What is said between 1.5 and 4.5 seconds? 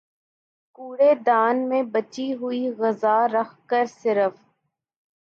میں بچی ہوئی غذا رکھ کر صرف